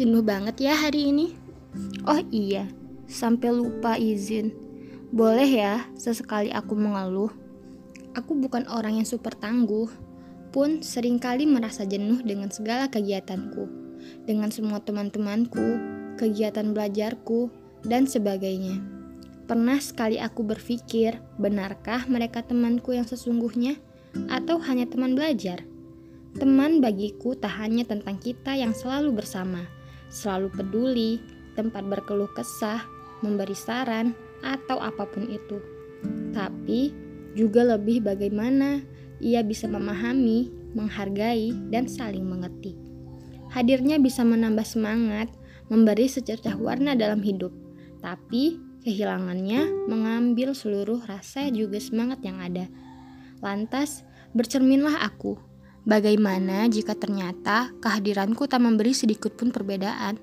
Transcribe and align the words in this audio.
Jenuh 0.00 0.24
banget 0.24 0.64
ya 0.64 0.72
hari 0.72 1.12
ini. 1.12 1.36
Oh 2.08 2.24
iya, 2.32 2.64
sampai 3.04 3.52
lupa 3.52 4.00
izin. 4.00 4.48
Boleh 5.12 5.44
ya 5.44 5.92
sesekali 5.92 6.48
aku 6.48 6.72
mengeluh. 6.72 7.28
Aku 8.16 8.32
bukan 8.32 8.64
orang 8.72 8.96
yang 8.96 9.04
super 9.04 9.36
tangguh, 9.36 9.92
pun 10.56 10.80
sering 10.80 11.20
kali 11.20 11.44
merasa 11.44 11.84
jenuh 11.84 12.24
dengan 12.24 12.48
segala 12.48 12.88
kegiatanku, 12.88 13.68
dengan 14.24 14.48
semua 14.48 14.80
teman-temanku, 14.80 15.76
kegiatan 16.16 16.72
belajarku, 16.72 17.52
dan 17.84 18.08
sebagainya. 18.08 18.80
Pernah 19.44 19.84
sekali 19.84 20.16
aku 20.16 20.48
berpikir, 20.48 21.20
benarkah 21.36 22.08
mereka 22.08 22.40
temanku 22.40 22.96
yang 22.96 23.04
sesungguhnya, 23.04 23.76
atau 24.32 24.56
hanya 24.64 24.88
teman 24.88 25.12
belajar? 25.12 25.60
Teman 26.40 26.80
bagiku 26.80 27.36
tak 27.36 27.52
hanya 27.60 27.84
tentang 27.84 28.16
kita 28.16 28.56
yang 28.56 28.72
selalu 28.72 29.20
bersama, 29.20 29.68
selalu 30.10 30.52
peduli, 30.52 31.12
tempat 31.54 31.86
berkeluh 31.86 32.30
kesah, 32.34 32.82
memberi 33.22 33.56
saran, 33.56 34.12
atau 34.42 34.76
apa 34.82 35.06
pun 35.06 35.30
itu. 35.30 35.62
Tapi 36.34 36.92
juga 37.38 37.64
lebih 37.64 38.02
bagaimana 38.04 38.82
ia 39.22 39.40
bisa 39.46 39.70
memahami, 39.70 40.50
menghargai, 40.74 41.54
dan 41.70 41.86
saling 41.86 42.26
mengerti. 42.26 42.74
Hadirnya 43.50 43.98
bisa 43.98 44.22
menambah 44.22 44.66
semangat, 44.66 45.30
memberi 45.70 46.06
secercah 46.06 46.54
warna 46.58 46.94
dalam 46.98 47.22
hidup, 47.22 47.50
tapi 48.02 48.58
kehilangannya 48.82 49.86
mengambil 49.90 50.56
seluruh 50.56 51.02
rasa 51.04 51.50
juga 51.52 51.78
semangat 51.78 52.22
yang 52.24 52.38
ada. 52.40 52.66
Lantas, 53.42 54.06
bercerminlah 54.32 55.02
aku 55.02 55.49
Bagaimana 55.90 56.70
jika 56.70 56.94
ternyata 56.94 57.74
kehadiranku 57.82 58.46
tak 58.46 58.62
memberi 58.62 58.94
sedikit 58.94 59.34
pun 59.34 59.50
perbedaan? 59.50 60.22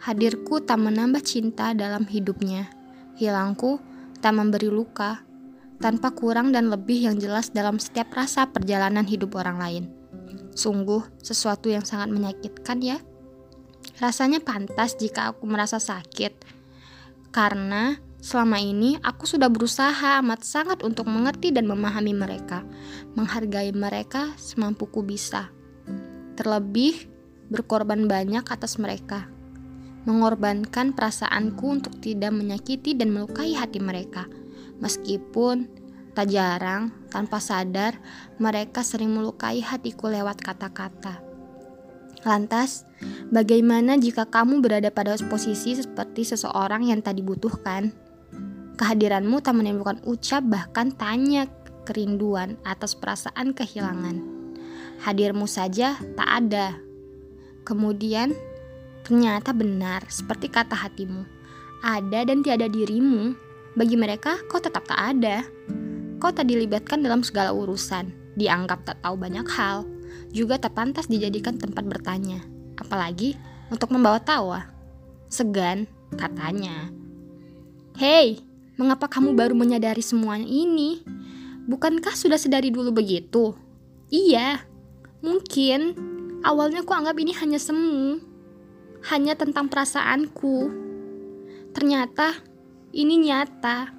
Hadirku 0.00 0.64
tak 0.64 0.80
menambah 0.80 1.20
cinta 1.20 1.76
dalam 1.76 2.08
hidupnya. 2.08 2.72
Hilangku 3.20 3.76
tak 4.24 4.32
memberi 4.32 4.72
luka, 4.72 5.20
tanpa 5.84 6.16
kurang 6.16 6.56
dan 6.56 6.72
lebih 6.72 6.96
yang 7.12 7.20
jelas 7.20 7.52
dalam 7.52 7.76
setiap 7.76 8.08
rasa 8.16 8.48
perjalanan 8.48 9.04
hidup 9.04 9.36
orang 9.36 9.60
lain. 9.60 9.84
Sungguh 10.56 11.04
sesuatu 11.20 11.68
yang 11.68 11.84
sangat 11.84 12.08
menyakitkan 12.08 12.80
ya. 12.80 12.96
Rasanya 14.00 14.40
pantas 14.40 14.96
jika 14.96 15.28
aku 15.28 15.44
merasa 15.44 15.76
sakit. 15.76 16.40
Karena 17.28 18.00
Selama 18.22 18.62
ini, 18.62 18.94
aku 19.02 19.26
sudah 19.26 19.50
berusaha 19.50 20.22
amat 20.22 20.46
sangat 20.46 20.86
untuk 20.86 21.10
mengerti 21.10 21.50
dan 21.50 21.66
memahami 21.66 22.14
mereka, 22.14 22.62
menghargai 23.18 23.74
mereka 23.74 24.30
semampuku 24.38 25.02
bisa. 25.02 25.50
Terlebih, 26.38 27.10
berkorban 27.50 28.06
banyak 28.06 28.46
atas 28.46 28.78
mereka, 28.78 29.26
mengorbankan 30.06 30.94
perasaanku 30.94 31.66
untuk 31.66 31.98
tidak 31.98 32.30
menyakiti 32.30 32.94
dan 32.94 33.10
melukai 33.10 33.58
hati 33.58 33.82
mereka. 33.82 34.30
Meskipun 34.78 35.66
tak 36.14 36.30
jarang, 36.30 36.94
tanpa 37.10 37.42
sadar, 37.42 37.98
mereka 38.38 38.86
sering 38.86 39.18
melukai 39.18 39.58
hatiku 39.58 40.06
lewat 40.06 40.38
kata-kata. 40.38 41.18
Lantas, 42.22 42.86
bagaimana 43.34 43.98
jika 43.98 44.30
kamu 44.30 44.62
berada 44.62 44.94
pada 44.94 45.18
posisi 45.26 45.74
seperti 45.74 46.22
seseorang 46.22 46.86
yang 46.86 47.02
tak 47.02 47.18
dibutuhkan? 47.18 48.11
Kehadiranmu 48.76 49.44
tak 49.44 49.58
menimbulkan 49.58 50.00
ucap 50.08 50.42
bahkan 50.48 50.90
tanya 50.94 51.48
kerinduan 51.84 52.56
atas 52.62 52.96
perasaan 52.96 53.52
kehilangan. 53.52 54.22
Hadirmu 55.02 55.50
saja 55.50 55.98
tak 56.14 56.28
ada. 56.28 56.78
Kemudian 57.66 58.32
ternyata 59.02 59.50
benar 59.50 60.06
seperti 60.08 60.48
kata 60.48 60.78
hatimu. 60.78 61.26
Ada 61.82 62.26
dan 62.26 62.46
tiada 62.46 62.70
dirimu. 62.70 63.34
Bagi 63.74 63.96
mereka 63.96 64.38
kau 64.46 64.60
tetap 64.60 64.86
tak 64.86 65.00
ada. 65.00 65.42
Kau 66.22 66.30
tak 66.30 66.46
dilibatkan 66.46 67.02
dalam 67.02 67.26
segala 67.26 67.50
urusan, 67.50 68.14
dianggap 68.38 68.86
tak 68.86 69.02
tahu 69.02 69.18
banyak 69.18 69.42
hal, 69.58 69.82
juga 70.30 70.54
tak 70.54 70.78
pantas 70.78 71.10
dijadikan 71.10 71.58
tempat 71.58 71.82
bertanya, 71.82 72.46
apalagi 72.78 73.34
untuk 73.74 73.90
membawa 73.90 74.22
tawa. 74.22 74.70
Segan, 75.26 75.90
katanya. 76.14 76.94
Hei, 77.98 78.38
Mengapa 78.80 79.04
kamu 79.04 79.36
baru 79.36 79.52
menyadari 79.52 80.00
semua 80.00 80.40
ini? 80.40 81.04
Bukankah 81.68 82.16
sudah 82.16 82.40
sedari 82.40 82.72
dulu 82.72 82.88
begitu? 82.88 83.52
Iya, 84.08 84.64
mungkin 85.20 85.92
awalnya 86.40 86.80
aku 86.80 86.92
anggap 86.96 87.16
ini 87.20 87.36
hanya 87.36 87.60
semu, 87.60 88.16
hanya 89.12 89.36
tentang 89.36 89.68
perasaanku. 89.68 90.72
Ternyata 91.76 92.40
ini 92.96 93.28
nyata. 93.28 93.92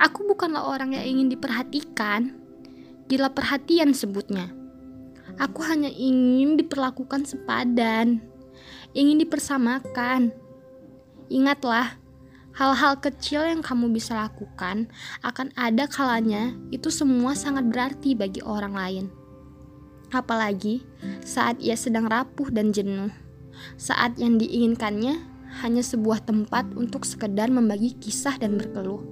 Aku 0.00 0.24
bukanlah 0.24 0.64
orang 0.64 0.96
yang 0.96 1.04
ingin 1.04 1.28
diperhatikan, 1.32 2.34
gila 3.08 3.28
perhatian 3.32 3.92
sebutnya. 3.92 4.52
Aku 5.36 5.64
hanya 5.64 5.88
ingin 5.92 6.56
diperlakukan 6.56 7.28
sepadan, 7.28 8.24
ingin 8.92 9.20
dipersamakan. 9.20 10.32
Ingatlah, 11.32 11.96
Hal-hal 12.54 13.02
kecil 13.02 13.42
yang 13.50 13.66
kamu 13.66 13.90
bisa 13.90 14.14
lakukan 14.14 14.86
akan 15.26 15.50
ada 15.58 15.90
kalanya 15.90 16.54
itu 16.70 16.86
semua 16.86 17.34
sangat 17.34 17.66
berarti 17.66 18.14
bagi 18.14 18.46
orang 18.46 18.78
lain. 18.78 19.06
Apalagi 20.14 20.86
saat 21.26 21.58
ia 21.58 21.74
sedang 21.74 22.06
rapuh 22.06 22.54
dan 22.54 22.70
jenuh. 22.70 23.10
Saat 23.74 24.22
yang 24.22 24.38
diinginkannya 24.38 25.18
hanya 25.66 25.82
sebuah 25.82 26.22
tempat 26.22 26.70
untuk 26.78 27.02
sekedar 27.02 27.50
membagi 27.50 27.98
kisah 27.98 28.38
dan 28.38 28.54
berkeluh. 28.54 29.02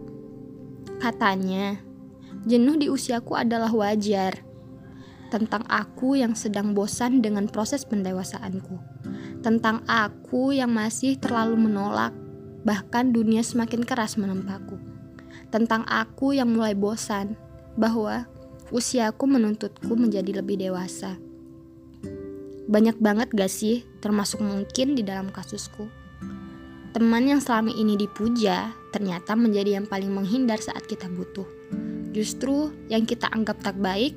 Katanya, 1.03 1.83
jenuh 2.47 2.79
di 2.79 2.87
usiaku 2.87 3.35
adalah 3.35 3.75
wajar. 3.75 4.39
Tentang 5.35 5.67
aku 5.67 6.15
yang 6.15 6.39
sedang 6.39 6.79
bosan 6.79 7.19
dengan 7.19 7.51
proses 7.51 7.83
pendewasaanku. 7.83 8.79
Tentang 9.43 9.83
aku 9.91 10.55
yang 10.55 10.71
masih 10.71 11.19
terlalu 11.19 11.59
menolak 11.59 12.15
bahkan 12.63 13.11
dunia 13.11 13.43
semakin 13.43 13.83
keras 13.83 14.19
menempaku. 14.19 14.79
Tentang 15.53 15.85
aku 15.85 16.33
yang 16.33 16.49
mulai 16.49 16.73
bosan, 16.73 17.37
bahwa 17.77 18.29
usiaku 18.73 19.25
menuntutku 19.29 19.93
menjadi 19.97 20.41
lebih 20.41 20.61
dewasa. 20.61 21.17
Banyak 22.69 22.97
banget 23.03 23.29
gak 23.35 23.53
sih, 23.53 23.85
termasuk 24.01 24.41
mungkin 24.41 24.97
di 24.97 25.03
dalam 25.05 25.29
kasusku. 25.29 25.89
Teman 26.93 27.25
yang 27.25 27.41
selama 27.41 27.73
ini 27.73 27.97
dipuja, 27.97 28.73
ternyata 28.93 29.33
menjadi 29.33 29.81
yang 29.81 29.87
paling 29.89 30.13
menghindar 30.13 30.61
saat 30.61 30.85
kita 30.85 31.09
butuh. 31.09 31.49
Justru 32.13 32.73
yang 32.93 33.09
kita 33.09 33.29
anggap 33.33 33.61
tak 33.65 33.77
baik, 33.81 34.17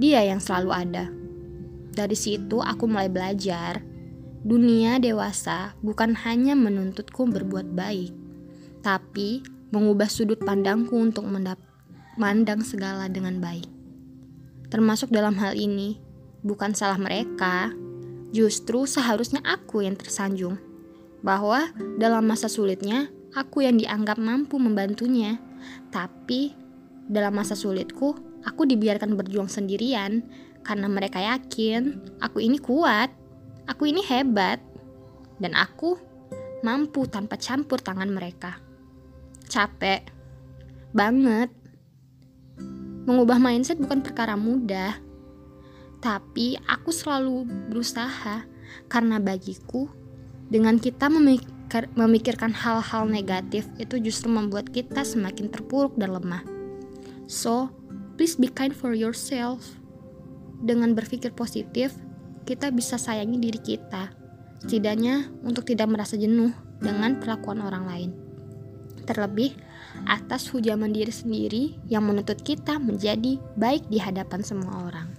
dia 0.00 0.24
yang 0.24 0.40
selalu 0.40 0.70
ada. 0.72 1.04
Dari 1.92 2.16
situ 2.16 2.60
aku 2.60 2.88
mulai 2.88 3.12
belajar 3.12 3.84
Dunia 4.46 5.02
dewasa 5.02 5.74
bukan 5.82 6.14
hanya 6.26 6.54
menuntutku 6.54 7.26
berbuat 7.26 7.74
baik, 7.74 8.14
tapi 8.86 9.42
mengubah 9.74 10.06
sudut 10.06 10.40
pandangku 10.40 10.94
untuk 10.94 11.26
memandang 11.26 12.62
segala 12.62 13.10
dengan 13.10 13.42
baik. 13.42 13.66
Termasuk 14.68 15.10
dalam 15.10 15.34
hal 15.40 15.56
ini, 15.56 15.98
bukan 16.44 16.76
salah 16.76 17.00
mereka, 17.00 17.72
justru 18.30 18.84
seharusnya 18.84 19.40
aku 19.42 19.82
yang 19.84 19.96
tersanjung. 19.96 20.60
Bahwa 21.24 21.72
dalam 21.98 22.28
masa 22.28 22.46
sulitnya, 22.46 23.10
aku 23.34 23.66
yang 23.66 23.80
dianggap 23.80 24.20
mampu 24.20 24.60
membantunya. 24.60 25.40
Tapi 25.90 26.54
dalam 27.10 27.34
masa 27.34 27.58
sulitku, 27.58 28.14
aku 28.46 28.62
dibiarkan 28.68 29.18
berjuang 29.18 29.50
sendirian 29.50 30.22
karena 30.62 30.86
mereka 30.86 31.18
yakin 31.18 31.98
aku 32.22 32.44
ini 32.44 32.60
kuat. 32.60 33.10
Aku 33.68 33.84
ini 33.84 34.00
hebat, 34.08 34.58
dan 35.38 35.52
aku 35.54 36.00
mampu 36.64 37.06
tanpa 37.06 37.36
campur 37.38 37.78
tangan 37.78 38.10
mereka. 38.10 38.58
Capek 39.46 40.08
banget. 40.90 41.52
Mengubah 43.08 43.40
mindset 43.40 43.80
bukan 43.80 44.04
perkara 44.04 44.36
mudah, 44.36 45.00
tapi 45.98 46.60
aku 46.68 46.92
selalu 46.92 47.48
berusaha 47.72 48.44
karena 48.92 49.16
bagiku, 49.16 49.88
dengan 50.52 50.76
kita 50.76 51.08
memikir, 51.08 51.88
memikirkan 51.96 52.52
hal-hal 52.52 53.08
negatif 53.08 53.64
itu 53.80 53.96
justru 54.00 54.28
membuat 54.28 54.68
kita 54.68 55.04
semakin 55.04 55.48
terpuruk 55.48 55.96
dan 55.96 56.16
lemah. 56.16 56.44
So, 57.28 57.72
please 58.20 58.36
be 58.36 58.52
kind 58.52 58.76
for 58.76 58.92
yourself. 58.92 59.76
Dengan 60.60 60.92
berpikir 60.92 61.32
positif, 61.32 61.96
kita 62.48 62.72
bisa 62.72 62.96
sayangi 62.96 63.36
diri 63.36 63.60
kita, 63.60 64.08
setidaknya 64.64 65.28
untuk 65.44 65.68
tidak 65.68 65.92
merasa 65.92 66.16
jenuh 66.16 66.48
dengan 66.80 67.20
perlakuan 67.20 67.60
orang 67.60 67.84
lain. 67.84 68.10
Terlebih 69.04 69.52
atas 70.08 70.48
hujaman 70.48 70.96
diri 70.96 71.12
sendiri 71.12 71.76
yang 71.92 72.08
menuntut 72.08 72.40
kita 72.40 72.80
menjadi 72.80 73.36
baik 73.52 73.92
di 73.92 74.00
hadapan 74.00 74.40
semua 74.40 74.88
orang. 74.88 75.17